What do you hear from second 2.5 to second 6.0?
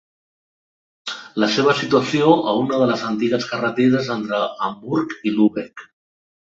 a una de les antigues carreteres entre Hamburg i Lübeck.